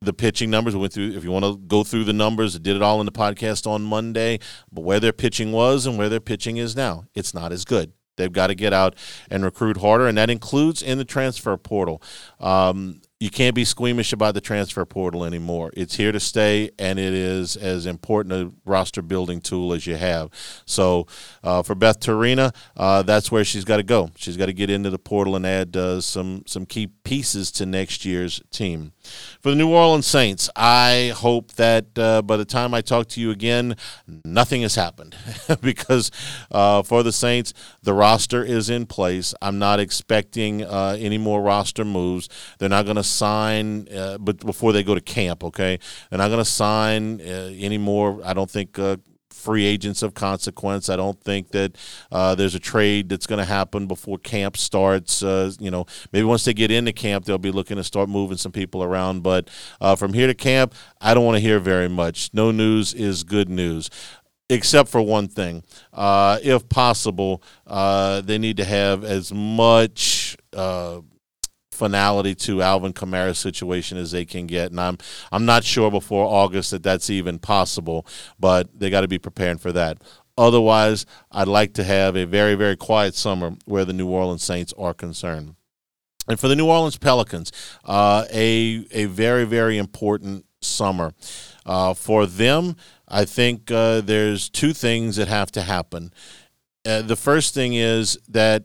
the 0.00 0.12
pitching 0.12 0.50
numbers. 0.50 0.74
We 0.74 0.80
went 0.80 0.92
through. 0.92 1.12
If 1.12 1.24
you 1.24 1.30
want 1.30 1.44
to 1.44 1.56
go 1.56 1.84
through 1.84 2.04
the 2.04 2.12
numbers, 2.12 2.58
did 2.58 2.76
it 2.76 2.82
all 2.82 3.00
in 3.00 3.06
the 3.06 3.12
podcast 3.12 3.66
on 3.66 3.82
Monday. 3.82 4.38
But 4.70 4.82
where 4.82 5.00
their 5.00 5.12
pitching 5.12 5.52
was 5.52 5.86
and 5.86 5.98
where 5.98 6.08
their 6.08 6.20
pitching 6.20 6.56
is 6.56 6.76
now, 6.76 7.04
it's 7.14 7.34
not 7.34 7.52
as 7.52 7.64
good. 7.64 7.92
They've 8.16 8.32
got 8.32 8.46
to 8.46 8.54
get 8.54 8.72
out 8.72 8.96
and 9.30 9.44
recruit 9.44 9.78
harder, 9.78 10.06
and 10.06 10.16
that 10.16 10.30
includes 10.30 10.82
in 10.82 10.98
the 10.98 11.04
transfer 11.04 11.56
portal. 11.56 12.02
Um, 12.40 13.02
you 13.18 13.30
can't 13.30 13.54
be 13.54 13.64
squeamish 13.64 14.12
about 14.12 14.34
the 14.34 14.42
transfer 14.42 14.84
portal 14.84 15.24
anymore. 15.24 15.70
It's 15.74 15.96
here 15.96 16.12
to 16.12 16.20
stay, 16.20 16.70
and 16.78 16.98
it 16.98 17.14
is 17.14 17.56
as 17.56 17.86
important 17.86 18.34
a 18.34 18.52
roster 18.66 19.00
building 19.00 19.40
tool 19.40 19.72
as 19.72 19.86
you 19.86 19.96
have. 19.96 20.28
So, 20.66 21.06
uh, 21.42 21.62
for 21.62 21.74
Beth 21.74 21.98
Torina, 21.98 22.54
uh, 22.76 23.02
that's 23.02 23.32
where 23.32 23.42
she's 23.42 23.64
got 23.64 23.78
to 23.78 23.82
go. 23.82 24.10
She's 24.16 24.36
got 24.36 24.46
to 24.46 24.52
get 24.52 24.68
into 24.68 24.90
the 24.90 24.98
portal 24.98 25.34
and 25.34 25.46
add 25.46 25.76
uh, 25.76 26.02
some 26.02 26.42
some 26.46 26.66
key 26.66 26.88
pieces 27.04 27.50
to 27.52 27.64
next 27.64 28.04
year's 28.04 28.42
team. 28.50 28.92
For 29.40 29.50
the 29.50 29.56
New 29.56 29.72
Orleans 29.72 30.06
Saints, 30.06 30.50
I 30.54 31.14
hope 31.16 31.52
that 31.52 31.98
uh, 31.98 32.20
by 32.20 32.36
the 32.36 32.44
time 32.44 32.74
I 32.74 32.82
talk 32.82 33.06
to 33.08 33.20
you 33.20 33.30
again, 33.30 33.76
nothing 34.24 34.60
has 34.60 34.74
happened 34.74 35.16
because 35.62 36.10
uh, 36.50 36.82
for 36.82 37.02
the 37.02 37.12
Saints, 37.12 37.54
the 37.82 37.94
roster 37.94 38.44
is 38.44 38.68
in 38.68 38.84
place. 38.84 39.32
I'm 39.40 39.58
not 39.58 39.80
expecting 39.80 40.64
uh, 40.64 40.96
any 40.98 41.16
more 41.16 41.40
roster 41.40 41.84
moves. 41.84 42.28
They're 42.58 42.68
not 42.68 42.84
going 42.84 42.96
to 42.96 43.05
sign, 43.06 43.88
uh, 43.94 44.18
but 44.18 44.38
before 44.40 44.72
they 44.72 44.82
go 44.82 44.94
to 44.94 45.00
camp, 45.00 45.44
okay, 45.44 45.78
they're 46.10 46.18
not 46.18 46.28
going 46.28 46.44
to 46.44 46.50
sign 46.50 47.20
uh, 47.20 47.50
any 47.54 47.78
more. 47.78 48.20
I 48.24 48.34
don't 48.34 48.50
think 48.50 48.78
uh, 48.78 48.96
free 49.30 49.64
agents 49.64 50.02
of 50.02 50.14
consequence. 50.14 50.88
I 50.88 50.96
don't 50.96 51.20
think 51.22 51.50
that 51.52 51.76
uh, 52.10 52.34
there's 52.34 52.54
a 52.54 52.58
trade 52.58 53.08
that's 53.08 53.26
going 53.26 53.38
to 53.38 53.44
happen 53.44 53.86
before 53.86 54.18
camp 54.18 54.56
starts. 54.56 55.22
Uh, 55.22 55.52
you 55.60 55.70
know, 55.70 55.86
maybe 56.12 56.24
once 56.24 56.44
they 56.44 56.54
get 56.54 56.70
into 56.70 56.92
camp, 56.92 57.24
they'll 57.24 57.38
be 57.38 57.52
looking 57.52 57.76
to 57.76 57.84
start 57.84 58.08
moving 58.08 58.38
some 58.38 58.52
people 58.52 58.82
around. 58.82 59.22
But 59.22 59.48
uh, 59.80 59.94
from 59.94 60.14
here 60.14 60.26
to 60.26 60.34
camp, 60.34 60.74
I 61.00 61.14
don't 61.14 61.24
want 61.24 61.36
to 61.36 61.40
hear 61.40 61.60
very 61.60 61.88
much. 61.88 62.30
No 62.32 62.50
news 62.50 62.92
is 62.92 63.22
good 63.22 63.48
news 63.48 63.88
except 64.48 64.88
for 64.88 65.02
one 65.02 65.28
thing. 65.28 65.62
Uh, 65.92 66.38
if 66.42 66.68
possible, 66.68 67.42
uh, 67.66 68.20
they 68.20 68.38
need 68.38 68.56
to 68.56 68.64
have 68.64 69.02
as 69.04 69.32
much 69.32 70.36
uh, 70.52 71.00
finality 71.76 72.34
to 72.34 72.62
Alvin 72.62 72.92
Kamara's 72.92 73.38
situation 73.38 73.98
as 73.98 74.10
they 74.10 74.24
can 74.24 74.46
get, 74.46 74.70
and 74.70 74.80
I'm 74.80 74.98
I'm 75.30 75.44
not 75.44 75.64
sure 75.64 75.90
before 75.90 76.26
August 76.26 76.70
that 76.72 76.82
that's 76.82 77.10
even 77.10 77.38
possible, 77.38 78.06
but 78.40 78.68
they 78.78 78.90
got 78.90 79.02
to 79.02 79.08
be 79.08 79.18
preparing 79.18 79.58
for 79.58 79.72
that. 79.72 79.98
Otherwise, 80.38 81.06
I'd 81.30 81.48
like 81.48 81.74
to 81.74 81.84
have 81.84 82.16
a 82.16 82.24
very 82.24 82.54
very 82.54 82.76
quiet 82.76 83.14
summer 83.14 83.54
where 83.64 83.84
the 83.84 83.92
New 83.92 84.08
Orleans 84.08 84.42
Saints 84.42 84.74
are 84.78 84.94
concerned. 84.94 85.54
And 86.28 86.40
for 86.40 86.48
the 86.48 86.56
New 86.56 86.66
Orleans 86.66 86.98
Pelicans, 86.98 87.52
uh, 87.84 88.24
a 88.32 88.84
a 88.90 89.04
very 89.04 89.44
very 89.44 89.78
important 89.78 90.46
summer 90.60 91.12
uh, 91.64 91.94
for 91.94 92.26
them. 92.26 92.76
I 93.08 93.24
think 93.24 93.70
uh, 93.70 94.00
there's 94.00 94.48
two 94.48 94.72
things 94.72 95.16
that 95.16 95.28
have 95.28 95.52
to 95.52 95.62
happen. 95.62 96.12
Uh, 96.84 97.02
the 97.02 97.16
first 97.16 97.54
thing 97.54 97.74
is 97.74 98.18
that 98.28 98.64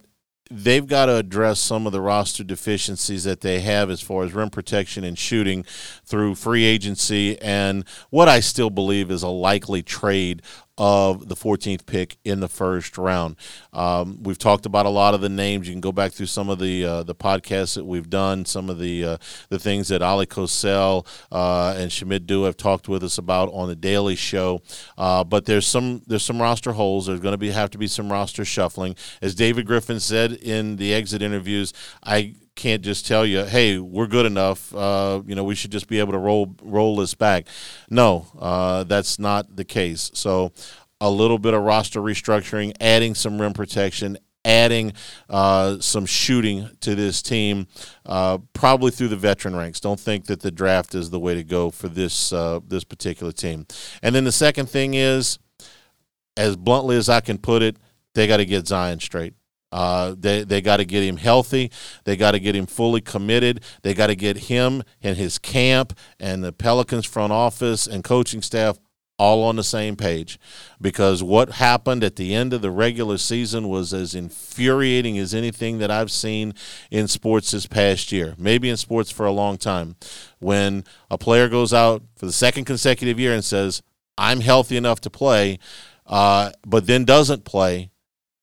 they've 0.52 0.86
got 0.86 1.06
to 1.06 1.16
address 1.16 1.60
some 1.60 1.88
of 1.88 1.94
the 1.94 2.02
roster 2.02 2.44
deficiencies 2.44 3.24
that 3.24 3.42
they 3.42 3.62
have 3.62 3.90
as 3.90 4.02
far 4.02 4.24
as 4.24 4.34
rim 4.34 4.50
protection 4.50 5.04
and 5.04 5.18
shooting 5.18 5.64
through 6.06 6.36
free 6.36 6.66
agency 6.66 7.42
and 7.42 7.86
what 8.10 8.28
I 8.28 8.42
still 8.42 8.70
believe 8.70 9.10
is 9.10 9.24
a 9.24 9.30
likely 9.30 9.82
trade 9.82 10.42
of 10.82 11.28
the 11.28 11.36
14th 11.36 11.86
pick 11.86 12.18
in 12.26 12.40
the 12.40 12.48
first 12.48 12.98
round. 12.98 13.36
Um, 13.72 14.24
we've 14.24 14.40
talked 14.40 14.66
about 14.66 14.88
a 14.88 14.90
lot 14.90 15.14
of 15.14 15.22
the 15.22 15.30
names. 15.30 15.68
You 15.68 15.76
can 15.76 15.80
go 15.80 15.92
back 15.92 16.12
through 16.12 16.26
some 16.26 16.50
of 16.50 16.58
the 16.58 16.84
uh, 16.84 17.04
the 17.04 17.14
podcasts 17.14 17.76
that 17.76 17.86
we've 17.86 18.10
done, 18.10 18.46
some 18.46 18.68
of 18.68 18.80
the 18.80 19.06
uh, 19.06 19.18
the 19.50 19.60
things 19.60 19.90
that 19.90 20.02
Oleh 20.02 20.26
Kosel 20.26 21.06
uh, 21.32 21.76
and 21.78 21.92
Shamit 21.92 22.26
Dua 22.26 22.48
have 22.48 22.58
talked 22.58 22.90
with 22.90 23.04
us 23.04 23.20
about 23.20 23.54
on 23.54 23.68
the 23.68 23.76
Daily 23.76 24.16
Show. 24.16 24.64
Uh, 24.98 25.24
but 25.24 25.46
there's 25.46 25.68
some 25.68 26.02
there's 26.08 26.26
some 26.26 26.42
roster 26.42 26.72
holes. 26.72 27.06
There's 27.06 27.20
going 27.20 27.34
to 27.34 27.38
be 27.38 27.52
have 27.52 27.70
to 27.70 27.78
be 27.78 27.88
some 27.88 28.12
roster 28.12 28.44
shuffling. 28.44 28.96
As 29.22 29.36
David 29.36 29.68
Griffin 29.68 30.00
said 30.00 30.32
in 30.32 30.78
the 30.78 30.96
exit 30.96 31.22
interviews, 31.22 31.74
I 32.04 32.34
can't 32.56 32.82
just 32.82 33.08
tell 33.08 33.26
you, 33.26 33.46
"Hey, 33.46 33.78
we're 33.80 34.08
good 34.08 34.26
enough. 34.26 34.74
Uh, 34.76 35.22
you 35.26 35.36
know, 35.36 35.44
we 35.44 35.56
should 35.56 35.72
just 35.72 35.88
be 35.88 36.00
able 36.00 36.14
to 36.14 36.20
roll 36.20 36.56
roll 36.62 36.96
this 36.96 37.14
back." 37.14 37.48
No, 37.90 38.28
uh, 38.40 38.84
that's 38.84 39.20
not 39.20 39.56
the 39.56 39.66
case. 39.66 40.12
So, 40.14 40.52
a 41.00 41.10
little 41.10 41.40
bit 41.40 41.54
of 41.54 41.64
roster 41.64 42.02
restructuring, 42.02 42.74
adding 42.80 43.16
some 43.16 43.42
rim 43.42 43.54
protection, 43.54 44.18
adding 44.46 44.94
uh, 45.30 45.80
some 45.80 46.06
shooting 46.06 46.70
to 46.82 46.96
this 46.96 47.22
team, 47.22 47.68
uh, 48.06 48.40
probably 48.54 48.92
through 48.92 49.10
the 49.10 49.16
veteran 49.16 49.56
ranks. 49.56 49.80
Don't 49.80 50.00
think 50.00 50.26
that 50.26 50.42
the 50.42 50.52
draft 50.52 50.96
is 50.96 51.10
the 51.10 51.20
way 51.20 51.34
to 51.36 51.44
go 51.44 51.72
for 51.72 51.88
this 51.88 52.34
uh, 52.34 52.60
this 52.68 52.84
particular 52.84 53.32
team. 53.32 53.66
And 54.02 54.14
then 54.16 54.24
the 54.24 54.32
second 54.32 54.70
thing 54.70 54.94
is, 54.94 55.40
as 56.38 56.56
bluntly 56.56 56.98
as 56.98 57.10
I 57.10 57.22
can 57.22 57.38
put 57.38 57.62
it, 57.62 57.78
they 58.14 58.28
got 58.28 58.38
to 58.38 58.46
get 58.46 58.68
Zion 58.68 59.00
straight. 59.00 59.34
Uh, 59.72 60.16
they 60.18 60.44
they 60.44 60.62
got 60.62 60.78
to 60.78 60.86
get 60.86 61.04
him 61.04 61.18
healthy. 61.18 61.72
They 62.04 62.16
got 62.16 62.32
to 62.32 62.40
get 62.40 62.56
him 62.56 62.66
fully 62.66 63.02
committed. 63.02 63.64
They 63.84 63.94
got 63.94 64.08
to 64.08 64.16
get 64.16 64.38
him 64.38 64.84
and 65.02 65.18
his 65.18 65.38
camp 65.38 65.98
and 66.20 66.44
the 66.44 66.52
Pelicans 66.52 67.06
front 67.06 67.34
office 67.34 67.88
and 67.88 68.04
coaching 68.04 68.42
staff 68.42 68.78
all 69.22 69.44
on 69.44 69.56
the 69.56 69.64
same 69.64 69.96
page 69.96 70.40
because 70.82 71.22
what 71.22 71.52
happened 71.52 72.04
at 72.04 72.16
the 72.16 72.34
end 72.34 72.54
of 72.54 72.64
the 72.64 72.72
regular 72.72 73.20
season 73.20 73.70
was 73.70 73.94
as 73.94 74.16
infuriating 74.16 75.16
as 75.20 75.36
anything 75.36 75.78
that 75.78 75.92
I've 75.92 76.10
seen 76.10 76.56
in 76.90 77.08
sports 77.08 77.52
this 77.52 77.68
past 77.68 78.12
year, 78.12 78.34
maybe 78.40 78.68
in 78.68 78.78
sports 78.78 79.12
for 79.12 79.28
a 79.28 79.32
long 79.32 79.58
time. 79.58 79.96
When 80.40 80.84
a 81.12 81.20
player 81.20 81.50
goes 81.50 81.72
out 81.72 82.02
for 82.16 82.26
the 82.26 82.32
second 82.32 82.66
consecutive 82.66 83.20
year 83.20 83.32
and 83.32 83.46
says, 83.46 83.84
I'm 84.18 84.40
healthy 84.40 84.76
enough 84.76 85.02
to 85.02 85.12
play, 85.12 85.60
uh, 86.08 86.52
but 86.66 86.88
then 86.88 87.06
doesn't 87.06 87.46
play 87.46 87.91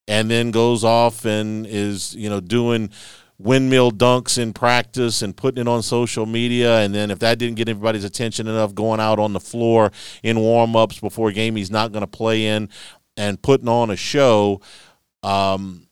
and 0.08 0.30
then 0.30 0.50
goes 0.50 0.82
off 0.82 1.24
and 1.24 1.66
is 1.66 2.14
you 2.16 2.28
know 2.28 2.40
doing 2.40 2.90
windmill 3.38 3.92
dunks 3.92 4.36
in 4.36 4.52
practice 4.52 5.22
and 5.22 5.36
putting 5.36 5.60
it 5.60 5.68
on 5.68 5.82
social 5.82 6.26
media. 6.26 6.80
And 6.80 6.92
then 6.92 7.10
if 7.10 7.20
that 7.20 7.38
didn't 7.38 7.56
get 7.56 7.68
everybody's 7.68 8.04
attention 8.04 8.48
enough 8.48 8.74
going 8.74 8.98
out 8.98 9.20
on 9.20 9.32
the 9.32 9.40
floor 9.40 9.92
in 10.22 10.40
warm-ups 10.40 10.98
before 10.98 11.28
a 11.28 11.32
game 11.32 11.54
he's 11.54 11.70
not 11.70 11.92
going 11.92 12.00
to 12.00 12.08
play 12.08 12.46
in 12.46 12.68
and 13.16 13.40
putting 13.40 13.68
on 13.68 13.90
a 13.90 13.96
show 13.96 14.60
um, 15.22 15.86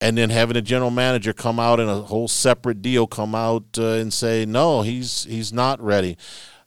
and 0.00 0.16
then 0.16 0.30
having 0.30 0.56
a 0.56 0.62
general 0.62 0.90
manager 0.90 1.32
come 1.32 1.58
out 1.58 1.80
in 1.80 1.88
a 1.88 2.02
whole 2.02 2.28
separate 2.28 2.82
deal 2.82 3.06
come 3.06 3.34
out 3.34 3.64
uh, 3.78 3.94
and 3.94 4.12
say 4.12 4.44
no 4.44 4.82
he's 4.82 5.24
he's 5.24 5.52
not 5.52 5.80
ready. 5.80 6.16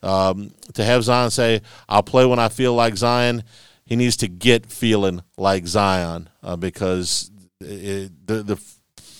Um, 0.03 0.51
to 0.73 0.83
have 0.83 1.03
Zion 1.03 1.31
say 1.31 1.61
I'll 1.89 2.03
play 2.03 2.25
when 2.25 2.39
I 2.39 2.49
feel 2.49 2.73
like 2.73 2.95
Zion 2.95 3.43
he 3.85 3.95
needs 3.95 4.17
to 4.17 4.27
get 4.27 4.65
feeling 4.65 5.21
like 5.37 5.67
Zion 5.67 6.29
uh, 6.41 6.55
because 6.55 7.31
it, 7.59 8.27
the 8.27 8.43
the 8.43 8.59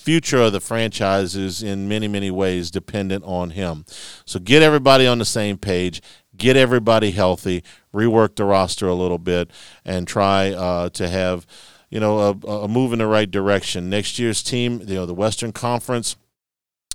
future 0.06 0.40
of 0.40 0.54
the 0.54 0.60
franchise 0.60 1.36
is 1.36 1.64
in 1.64 1.88
many, 1.88 2.08
many 2.08 2.30
ways 2.30 2.70
dependent 2.70 3.24
on 3.26 3.50
him. 3.50 3.84
So 4.24 4.40
get 4.40 4.62
everybody 4.62 5.08
on 5.08 5.18
the 5.18 5.26
same 5.26 5.58
page, 5.58 6.00
get 6.38 6.56
everybody 6.56 7.10
healthy, 7.10 7.64
rework 7.94 8.36
the 8.36 8.46
roster 8.46 8.88
a 8.88 8.94
little 8.94 9.18
bit, 9.18 9.50
and 9.84 10.08
try 10.08 10.52
uh, 10.52 10.90
to 10.90 11.10
have 11.10 11.48
you 11.90 12.00
know 12.00 12.20
a, 12.20 12.48
a 12.48 12.68
move 12.68 12.94
in 12.94 13.00
the 13.00 13.08
right 13.08 13.30
direction. 13.30 13.90
Next 13.90 14.20
year's 14.20 14.44
team, 14.44 14.82
you 14.88 14.96
know, 14.96 15.06
the 15.06 15.14
Western 15.14 15.52
Conference. 15.52 16.16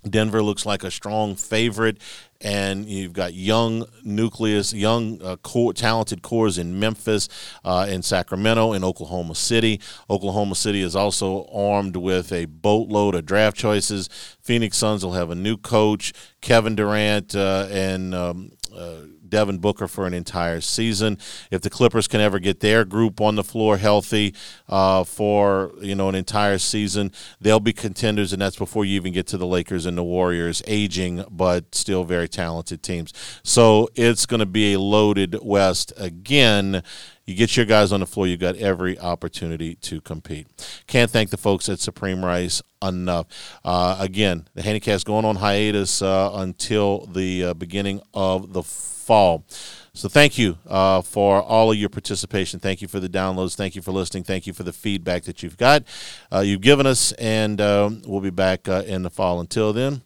Denver 0.08 0.42
looks 0.42 0.64
like 0.64 0.82
a 0.82 0.90
strong 0.90 1.36
favorite, 1.36 1.98
and 2.40 2.86
you've 2.86 3.12
got 3.12 3.34
young 3.34 3.84
nucleus, 4.02 4.72
young 4.72 5.20
uh, 5.22 5.36
core, 5.36 5.72
talented 5.72 6.22
cores 6.22 6.58
in 6.58 6.78
Memphis, 6.78 7.28
uh, 7.64 7.86
in 7.88 8.02
Sacramento, 8.02 8.72
in 8.72 8.82
Oklahoma 8.82 9.34
City. 9.34 9.80
Oklahoma 10.08 10.54
City 10.54 10.80
is 10.80 10.96
also 10.96 11.46
armed 11.52 11.96
with 11.96 12.32
a 12.32 12.46
boatload 12.46 13.14
of 13.14 13.26
draft 13.26 13.56
choices. 13.56 14.08
Phoenix 14.40 14.78
Suns 14.78 15.04
will 15.04 15.12
have 15.12 15.30
a 15.30 15.34
new 15.34 15.56
coach, 15.56 16.12
Kevin 16.40 16.74
Durant, 16.74 17.34
uh, 17.34 17.68
and 17.70 18.14
um, 18.14 18.52
uh, 18.74 19.02
Devin 19.30 19.58
Booker 19.58 19.88
for 19.88 20.06
an 20.06 20.14
entire 20.14 20.60
season. 20.60 21.18
If 21.50 21.62
the 21.62 21.70
Clippers 21.70 22.08
can 22.08 22.20
ever 22.20 22.38
get 22.38 22.60
their 22.60 22.84
group 22.84 23.20
on 23.20 23.36
the 23.36 23.44
floor 23.44 23.78
healthy 23.78 24.34
uh, 24.68 25.04
for 25.04 25.72
you 25.80 25.94
know 25.94 26.08
an 26.08 26.14
entire 26.14 26.58
season, 26.58 27.12
they'll 27.40 27.60
be 27.60 27.72
contenders, 27.72 28.32
and 28.32 28.42
that's 28.42 28.56
before 28.56 28.84
you 28.84 28.96
even 28.96 29.12
get 29.12 29.26
to 29.28 29.38
the 29.38 29.46
Lakers 29.46 29.86
and 29.86 29.96
the 29.96 30.04
Warriors, 30.04 30.62
aging 30.66 31.24
but 31.30 31.74
still 31.74 32.04
very 32.04 32.28
talented 32.28 32.82
teams. 32.82 33.12
So 33.42 33.88
it's 33.94 34.26
going 34.26 34.40
to 34.40 34.46
be 34.46 34.74
a 34.74 34.80
loaded 34.80 35.38
West 35.42 35.92
again. 35.96 36.82
You 37.26 37.34
get 37.36 37.56
your 37.56 37.66
guys 37.66 37.92
on 37.92 38.00
the 38.00 38.06
floor, 38.06 38.26
you 38.26 38.36
got 38.36 38.56
every 38.56 38.98
opportunity 38.98 39.76
to 39.76 40.00
compete. 40.00 40.48
Can't 40.86 41.10
thank 41.10 41.30
the 41.30 41.36
folks 41.36 41.68
at 41.68 41.78
Supreme 41.78 42.24
Rice 42.24 42.60
enough. 42.82 43.26
Uh, 43.64 43.96
again, 44.00 44.48
the 44.54 44.62
Handycast's 44.62 45.04
going 45.04 45.24
on 45.24 45.36
hiatus 45.36 46.02
uh, 46.02 46.30
until 46.34 47.06
the 47.06 47.44
uh, 47.44 47.54
beginning 47.54 48.00
of 48.14 48.52
the 48.52 48.62
fall. 48.64 49.44
So 49.92 50.08
thank 50.08 50.38
you 50.38 50.58
uh, 50.66 51.02
for 51.02 51.42
all 51.42 51.70
of 51.70 51.76
your 51.76 51.88
participation. 51.88 52.58
Thank 52.58 52.80
you 52.80 52.88
for 52.88 53.00
the 53.00 53.08
downloads. 53.08 53.54
Thank 53.54 53.76
you 53.76 53.82
for 53.82 53.92
listening. 53.92 54.24
Thank 54.24 54.46
you 54.46 54.52
for 54.52 54.62
the 54.62 54.72
feedback 54.72 55.24
that 55.24 55.42
you've 55.42 55.56
got, 55.56 55.84
uh, 56.32 56.40
you've 56.40 56.62
given 56.62 56.86
us, 56.86 57.12
and 57.12 57.60
um, 57.60 58.02
we'll 58.06 58.20
be 58.20 58.30
back 58.30 58.68
uh, 58.68 58.82
in 58.86 59.02
the 59.02 59.10
fall. 59.10 59.40
Until 59.40 59.72
then, 59.72 60.02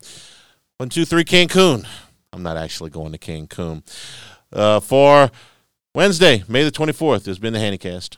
one, 0.78 0.88
two, 0.88 1.04
three, 1.04 1.24
Cancun. 1.24 1.86
I'm 2.32 2.42
not 2.42 2.56
actually 2.56 2.90
going 2.90 3.12
to 3.12 3.18
Cancun 3.18 3.82
for 4.82 5.30
Wednesday, 5.96 6.42
May 6.48 6.64
the 6.64 6.72
24th, 6.72 7.22
there's 7.22 7.38
been 7.38 7.52
the 7.52 7.60
Handycast. 7.60 8.16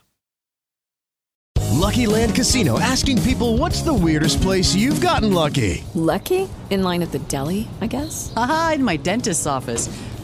Lucky 1.75 2.07
Land 2.07 2.35
Casino 2.35 2.81
asking 2.81 3.21
people 3.23 3.59
what's 3.59 3.83
the 3.83 3.93
weirdest 3.93 4.41
place 4.41 4.75
you've 4.75 5.03
gotten 5.03 5.35
lucky? 5.35 5.85
Lucky? 5.95 6.49
In 6.71 6.83
line 6.83 7.03
at 7.03 7.13
the 7.13 7.19
deli, 7.19 7.69
I 7.83 7.87
guess? 7.87 8.33
Aha, 8.35 8.73
in 8.77 8.83
my 8.83 8.97
dentist's 8.97 9.47
office. 9.47 9.89